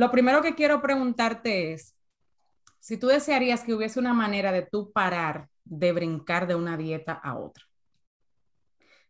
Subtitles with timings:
[0.00, 1.94] Lo primero que quiero preguntarte es,
[2.78, 7.12] si tú desearías que hubiese una manera de tú parar de brincar de una dieta
[7.12, 7.66] a otra.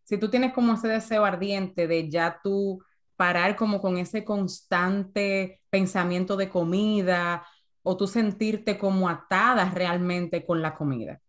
[0.03, 2.83] Si tú tienes como ese deseo ardiente de ya tú
[3.15, 7.47] parar como con ese constante pensamiento de comida
[7.85, 11.21] o tú sentirte como atada realmente con la comida.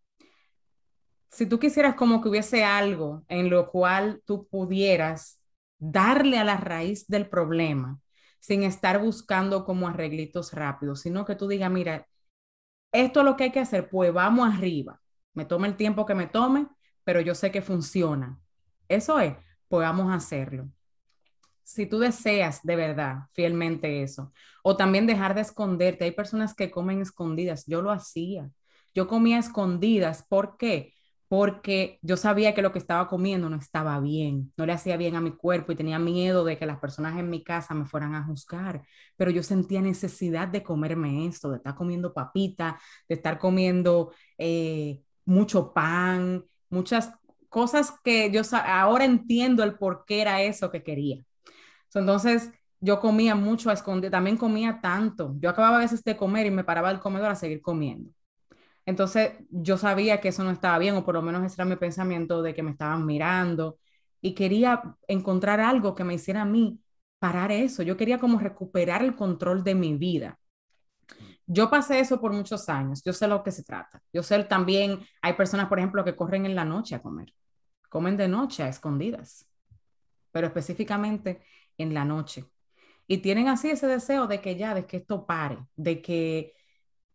[1.30, 5.40] Si tú quisieras como que hubiese algo en lo cual tú pudieras
[5.78, 8.01] darle a la raíz del problema
[8.42, 12.08] sin estar buscando como arreglitos rápidos, sino que tú digas, mira,
[12.92, 15.02] esto es lo que hay que hacer, pues vamos arriba.
[15.34, 16.68] Me tome el tiempo que me tome,
[17.04, 18.40] pero yo sé que funciona.
[18.90, 19.36] Eso es,
[19.70, 20.70] pues vamos a hacerlo.
[21.64, 26.06] Si tú deseas de verdad, fielmente eso, o también dejar de esconderte.
[26.06, 27.66] Hay personas que comen escondidas.
[27.68, 28.50] Yo lo hacía.
[28.94, 30.26] Yo comía escondidas.
[30.28, 30.94] ¿Por qué?
[31.32, 35.16] Porque yo sabía que lo que estaba comiendo no estaba bien, no le hacía bien
[35.16, 38.16] a mi cuerpo y tenía miedo de que las personas en mi casa me fueran
[38.16, 38.84] a juzgar.
[39.16, 45.00] Pero yo sentía necesidad de comerme esto, de estar comiendo papita, de estar comiendo eh,
[45.24, 47.14] mucho pan, muchas
[47.48, 51.24] cosas que yo ahora entiendo el por qué era eso que quería.
[51.94, 52.52] Entonces,
[52.82, 55.36] yo comía mucho a esconder, también comía tanto.
[55.40, 58.12] Yo acababa a veces de comer y me paraba del comedor a seguir comiendo.
[58.86, 61.76] Entonces yo sabía que eso no estaba bien, o por lo menos ese era mi
[61.76, 63.78] pensamiento de que me estaban mirando
[64.22, 66.80] y quería encontrar algo que me hiciera a mí
[67.20, 67.84] parar eso.
[67.84, 70.40] Yo quería como recuperar el control de mi vida.
[71.46, 74.02] Yo pasé eso por muchos años, yo sé lo que se trata.
[74.14, 77.34] Yo sé también, hay personas, por ejemplo, que corren en la noche a comer,
[77.90, 79.48] comen de noche a escondidas,
[80.32, 81.44] pero específicamente
[81.78, 82.46] en la noche
[83.08, 86.54] y tienen así ese deseo de que ya, de que esto pare, de que,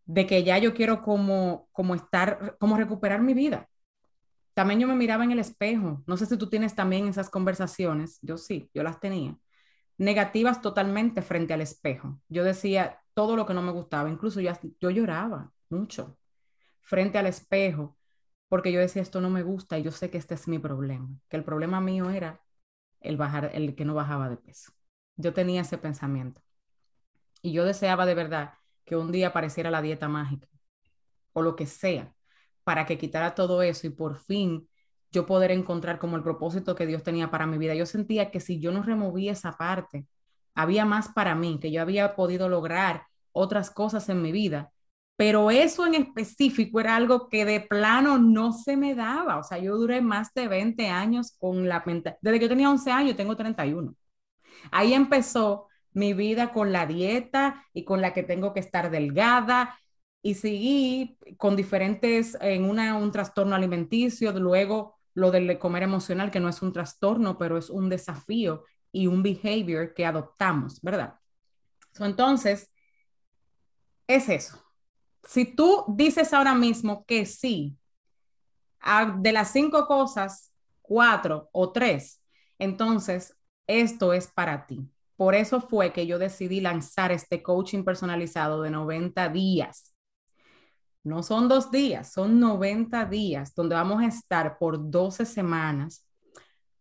[0.07, 3.69] de que ya yo quiero como, como estar, como recuperar mi vida.
[4.55, 6.03] También yo me miraba en el espejo.
[6.07, 8.19] No sé si tú tienes también esas conversaciones.
[8.23, 9.37] Yo sí, yo las tenía.
[9.98, 12.21] Negativas totalmente frente al espejo.
[12.29, 14.09] Yo decía todo lo que no me gustaba.
[14.11, 16.19] Incluso yo, yo lloraba mucho
[16.83, 17.98] frente al espejo
[18.48, 21.09] porque yo decía esto no me gusta y yo sé que este es mi problema.
[21.29, 22.41] Que el problema mío era
[23.01, 24.73] el bajar, el que no bajaba de peso
[25.17, 26.42] yo tenía ese pensamiento.
[27.42, 28.55] Y yo deseaba de verdad
[28.86, 30.48] que un día apareciera la dieta mágica
[31.35, 32.14] o lo que sea
[32.64, 34.69] para que quitara todo eso y por fin
[35.13, 37.74] yo poder encontrar como el propósito que Dios tenía para mi vida.
[37.74, 40.07] Yo sentía que si yo no removía esa parte,
[40.55, 44.73] había más para mí, que yo había podido lograr otras cosas en mi vida,
[45.17, 49.39] pero eso en específico era algo que de plano no se me daba.
[49.39, 52.70] O sea, yo duré más de 20 años con la mente, desde que yo tenía
[52.70, 53.95] 11 años, tengo 31.
[54.70, 59.80] Ahí empezó mi vida con la dieta y con la que tengo que estar delgada
[60.20, 66.39] y seguí con diferentes, en una, un trastorno alimenticio, luego lo del comer emocional, que
[66.39, 71.18] no es un trastorno, pero es un desafío y un behavior que adoptamos, ¿verdad?
[71.98, 72.70] entonces,
[74.06, 74.62] es eso.
[75.24, 77.79] Si tú dices ahora mismo que sí,
[79.17, 80.52] de las cinco cosas,
[80.83, 82.20] cuatro o tres,
[82.58, 83.35] entonces
[83.67, 84.90] esto es para ti.
[85.17, 89.95] Por eso fue que yo decidí lanzar este coaching personalizado de 90 días.
[91.05, 96.07] No son dos días, son 90 días donde vamos a estar por 12 semanas.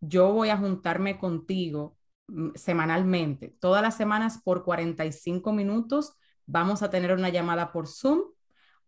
[0.00, 1.96] Yo voy a juntarme contigo
[2.28, 6.14] mm, semanalmente, todas las semanas por 45 minutos.
[6.46, 8.20] Vamos a tener una llamada por Zoom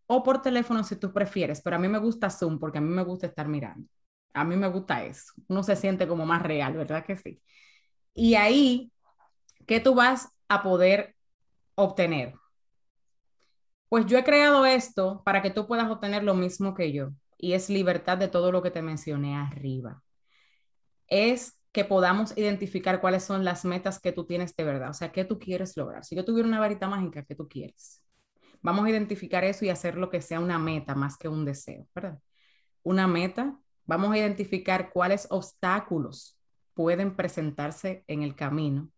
[0.07, 2.89] o por teléfono si tú prefieres, pero a mí me gusta Zoom porque a mí
[2.89, 3.89] me gusta estar mirando.
[4.35, 5.33] A mí me gusta eso.
[5.49, 7.41] Uno se siente como más real, ¿verdad que sí?
[8.15, 8.93] Y ahí,
[9.69, 11.15] ¿qué tú vas a poder
[11.77, 12.35] obtener?
[13.89, 17.53] Pues yo he creado esto para que tú puedas obtener lo mismo que yo, y
[17.53, 20.03] es libertad de todo lo que te mencioné arriba.
[21.07, 25.13] Es que podamos identificar cuáles son las metas que tú tienes de verdad, o sea,
[25.13, 26.05] qué tú quieres lograr.
[26.05, 28.03] Si yo tuviera una varita mágica, ¿qué tú quieres?
[28.63, 31.87] Vamos a identificar eso y hacer lo que sea una meta más que un deseo,
[31.95, 32.19] ¿verdad?
[32.83, 36.39] Una meta, vamos a identificar cuáles obstáculos
[36.73, 38.91] pueden presentarse en el camino.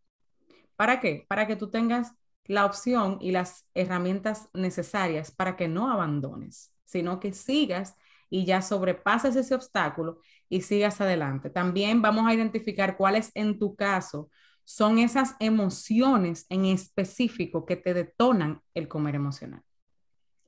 [0.80, 1.26] ¿Para qué?
[1.28, 2.14] Para que tú tengas
[2.46, 7.96] la opción y las herramientas necesarias para que no abandones, sino que sigas
[8.30, 11.50] y ya sobrepases ese obstáculo y sigas adelante.
[11.50, 14.30] También vamos a identificar cuáles en tu caso
[14.64, 19.62] son esas emociones en específico que te detonan el comer emocional.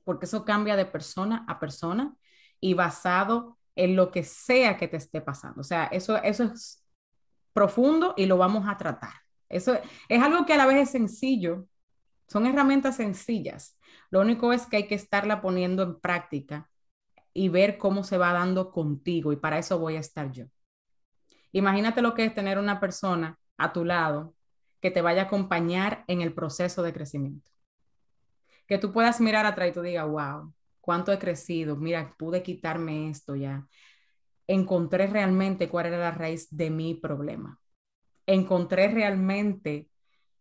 [0.03, 2.15] Porque eso cambia de persona a persona
[2.59, 5.61] y basado en lo que sea que te esté pasando.
[5.61, 6.83] O sea, eso, eso es
[7.53, 9.22] profundo y lo vamos a tratar.
[9.53, 9.77] Eso
[10.09, 11.67] es algo que a la vez es sencillo,
[12.27, 13.77] son herramientas sencillas.
[14.09, 16.69] Lo único es que hay que estarla poniendo en práctica
[17.33, 20.45] y ver cómo se va dando contigo y para eso voy a estar yo.
[21.51, 24.33] Imagínate lo que es tener una persona a tu lado
[24.81, 27.51] que te vaya a acompañar en el proceso de crecimiento.
[28.67, 33.09] Que tú puedas mirar atrás y tú digas, wow, cuánto he crecido, mira, pude quitarme
[33.09, 33.67] esto ya.
[34.47, 37.59] Encontré realmente cuál era la raíz de mi problema.
[38.25, 39.89] Encontré realmente,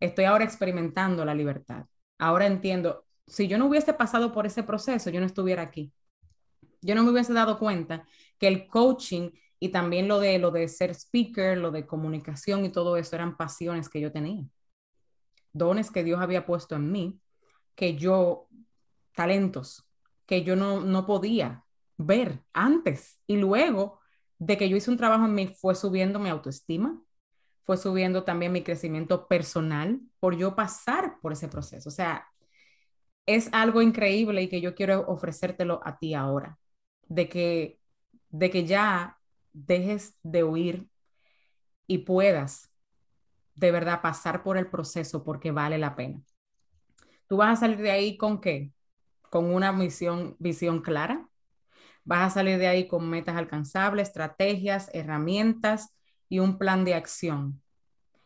[0.00, 1.87] estoy ahora experimentando la libertad.
[2.19, 5.93] Ahora entiendo, si yo no hubiese pasado por ese proceso, yo no estuviera aquí.
[6.81, 8.06] Yo no me hubiese dado cuenta
[8.38, 12.73] que el coaching y también lo de, lo de ser speaker, lo de comunicación y
[12.73, 14.44] todo eso eran pasiones que yo tenía.
[15.52, 17.20] Dones que Dios había puesto en mí,
[17.76, 18.49] que yo,
[19.14, 19.88] talentos,
[20.26, 21.64] que yo no, no podía
[21.96, 23.20] ver antes.
[23.26, 24.00] Y luego
[24.38, 27.00] de que yo hice un trabajo en mí, fue subiendo mi autoestima,
[27.64, 31.88] fue subiendo también mi crecimiento personal por yo pasar por ese proceso.
[31.88, 32.26] O sea,
[33.26, 36.59] es algo increíble y que yo quiero ofrecértelo a ti ahora,
[37.09, 37.81] de que,
[38.31, 39.19] de que ya
[39.53, 40.88] dejes de huir
[41.87, 42.70] y puedas
[43.55, 46.23] de verdad pasar por el proceso porque vale la pena.
[47.29, 48.73] Tú vas a salir de ahí con qué?
[49.31, 51.29] Con una misión, visión clara.
[52.05, 55.94] Vas a salir de ahí con metas alcanzables, estrategias, herramientas
[56.32, 57.61] y un plan de acción.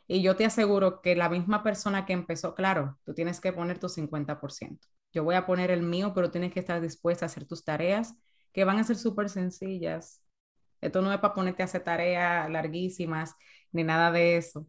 [0.07, 3.81] Y yo te aseguro que la misma persona que empezó, claro, tú tienes que poner
[3.81, 4.87] tu 50%.
[5.13, 8.15] Yo voy a poner el mío, pero tienes que estar dispuesta a hacer tus tareas,
[8.53, 10.23] que van a ser súper sencillas,
[10.81, 13.35] esto no es para ponerte a hacer tareas larguísimas
[13.73, 14.69] ni nada de eso,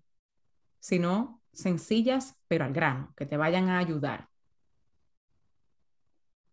[0.80, 4.30] sino sencillas, pero al grano, que te vayan a ayudar.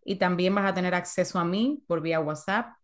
[0.04, 2.76] Y también vas a tener acceso a mí por vía WhatsApp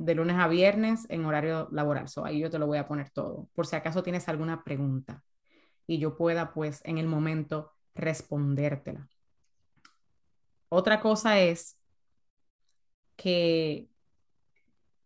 [0.00, 2.08] de lunes a viernes en horario laboral.
[2.08, 5.22] So, ahí yo te lo voy a poner todo, por si acaso tienes alguna pregunta
[5.86, 9.06] y yo pueda, pues, en el momento respondértela.
[10.70, 11.76] Otra cosa es
[13.16, 13.88] que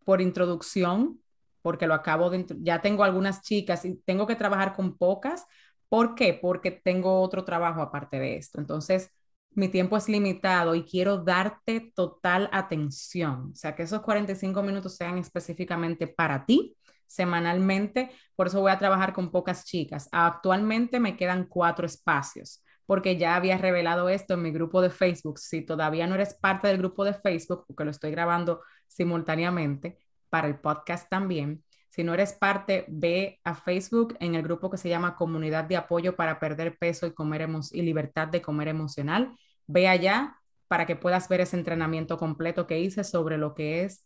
[0.05, 1.21] por introducción,
[1.61, 5.45] porque lo acabo de, ya tengo algunas chicas y tengo que trabajar con pocas.
[5.89, 6.39] ¿Por qué?
[6.41, 8.61] Porque tengo otro trabajo aparte de esto.
[8.61, 9.11] Entonces,
[9.55, 13.51] mi tiempo es limitado y quiero darte total atención.
[13.53, 18.11] O sea, que esos 45 minutos sean específicamente para ti semanalmente.
[18.37, 20.09] Por eso voy a trabajar con pocas chicas.
[20.13, 25.39] Actualmente me quedan cuatro espacios porque ya había revelado esto en mi grupo de Facebook.
[25.39, 29.99] Si todavía no eres parte del grupo de Facebook, porque lo estoy grabando simultáneamente
[30.29, 31.64] para el podcast también,
[31.95, 35.77] si no eres parte, ve a Facebook en el grupo que se llama Comunidad de
[35.77, 39.37] Apoyo para Perder Peso y, comer y Libertad de Comer Emocional.
[39.69, 40.37] Ve allá
[40.67, 44.05] para que puedas ver ese entrenamiento completo que hice sobre lo que es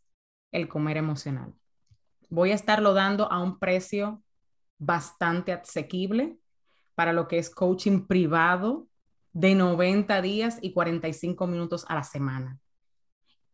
[0.53, 1.55] el comer emocional.
[2.29, 4.23] Voy a estarlo dando a un precio
[4.77, 6.37] bastante asequible
[6.95, 8.87] para lo que es coaching privado
[9.33, 12.59] de 90 días y 45 minutos a la semana.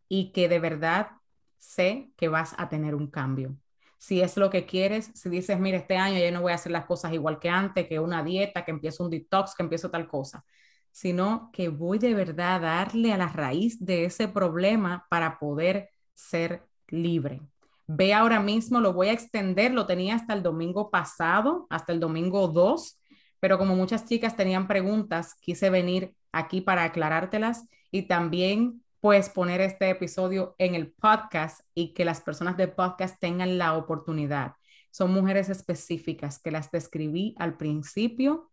[0.09, 1.11] Y que de verdad
[1.59, 3.57] sé que vas a tener un cambio.
[4.05, 6.71] Si es lo que quieres, si dices, mira, este año ya no voy a hacer
[6.73, 10.07] las cosas igual que antes, que una dieta, que empiezo un detox, que empiezo tal
[10.07, 10.45] cosa,
[10.93, 15.89] sino que voy de verdad a darle a la raíz de ese problema para poder
[16.13, 17.41] ser libre.
[17.87, 21.99] Ve ahora mismo, lo voy a extender, lo tenía hasta el domingo pasado, hasta el
[21.99, 23.01] domingo 2,
[23.41, 29.61] pero como muchas chicas tenían preguntas, quise venir aquí para aclarártelas y también pues poner
[29.61, 34.55] este episodio en el podcast y que las personas del podcast tengan la oportunidad.
[34.91, 38.51] Son mujeres específicas que las describí al principio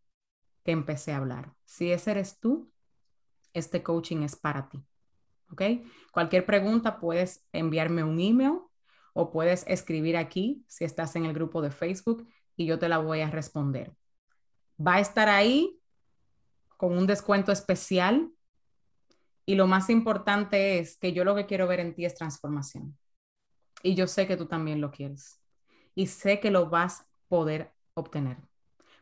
[0.65, 1.53] que empecé a hablar.
[1.63, 2.69] Si ese eres tú,
[3.53, 4.83] este coaching es para ti.
[5.53, 5.61] ¿Ok?
[6.11, 8.59] Cualquier pregunta puedes enviarme un email
[9.13, 12.97] o puedes escribir aquí si estás en el grupo de Facebook y yo te la
[12.97, 13.95] voy a responder
[14.85, 15.79] va a estar ahí
[16.77, 18.31] con un descuento especial.
[19.51, 22.97] Y lo más importante es que yo lo que quiero ver en ti es transformación.
[23.83, 25.41] Y yo sé que tú también lo quieres.
[25.93, 28.37] Y sé que lo vas a poder obtener.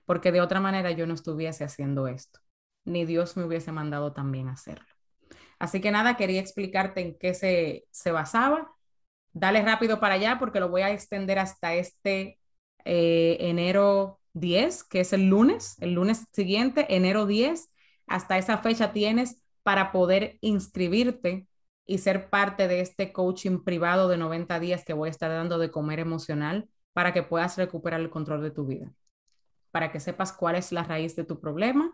[0.05, 2.39] Porque de otra manera yo no estuviese haciendo esto.
[2.83, 4.87] Ni Dios me hubiese mandado también hacerlo.
[5.59, 8.73] Así que nada, quería explicarte en qué se, se basaba.
[9.31, 12.39] Dale rápido para allá porque lo voy a extender hasta este
[12.85, 17.69] eh, enero 10, que es el lunes, el lunes siguiente, enero 10,
[18.07, 21.47] hasta esa fecha tienes para poder inscribirte
[21.85, 25.57] y ser parte de este coaching privado de 90 días que voy a estar dando
[25.57, 28.93] de comer emocional para que puedas recuperar el control de tu vida,
[29.71, 31.91] para que sepas cuál es la raíz de tu problema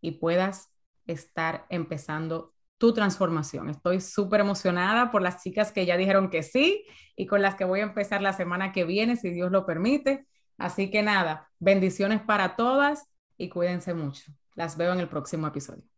[0.00, 0.70] y puedas
[1.06, 3.70] estar empezando tu transformación.
[3.70, 6.84] Estoy súper emocionada por las chicas que ya dijeron que sí
[7.16, 10.26] y con las que voy a empezar la semana que viene, si Dios lo permite.
[10.58, 14.32] Así que nada, bendiciones para todas y cuídense mucho.
[14.54, 15.97] Las veo en el próximo episodio.